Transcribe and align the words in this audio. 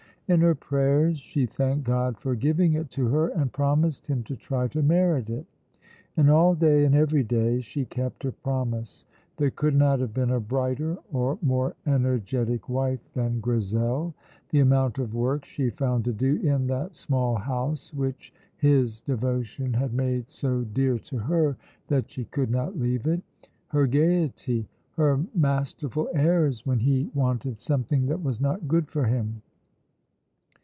In 0.27 0.39
her 0.39 0.55
prayers 0.55 1.19
she 1.19 1.45
thanked 1.45 1.83
God 1.83 2.17
for 2.17 2.35
giving 2.35 2.71
it 2.75 2.89
to 2.91 3.07
her, 3.09 3.27
and 3.27 3.51
promised 3.51 4.07
Him 4.07 4.23
to 4.23 4.37
try 4.37 4.69
to 4.69 4.81
merit 4.81 5.29
it; 5.29 5.45
and 6.15 6.29
all 6.31 6.55
day 6.55 6.85
and 6.85 6.95
every 6.95 7.21
day 7.21 7.59
she 7.59 7.83
kept 7.83 8.23
her 8.23 8.31
promise. 8.31 9.05
There 9.35 9.51
could 9.51 9.75
not 9.75 9.99
have 9.99 10.13
been 10.13 10.29
a 10.31 10.39
brighter 10.39 10.97
or 11.11 11.37
more 11.41 11.75
energetic 11.85 12.69
wife 12.69 13.01
than 13.13 13.41
Grizel. 13.41 14.13
The 14.51 14.61
amount 14.61 14.99
of 14.99 15.13
work 15.13 15.43
she 15.43 15.69
found 15.69 16.05
to 16.05 16.13
do 16.13 16.37
in 16.37 16.65
that 16.67 16.95
small 16.95 17.35
house 17.35 17.93
which 17.93 18.33
his 18.55 19.01
devotion 19.01 19.73
had 19.73 19.93
made 19.93 20.29
so 20.29 20.61
dear 20.63 20.97
to 20.99 21.17
her 21.17 21.57
that 21.89 22.09
she 22.09 22.23
could 22.23 22.49
not 22.51 22.79
leave 22.79 23.05
it! 23.05 23.21
Her 23.67 23.85
gaiety! 23.85 24.69
Her 24.95 25.19
masterful 25.35 26.07
airs 26.13 26.65
when 26.65 26.79
he 26.79 27.11
wanted 27.13 27.59
something 27.59 28.05
that 28.05 28.23
was 28.23 28.39
not 28.39 28.65
good 28.69 28.87
for 28.87 29.03
him! 29.03 29.41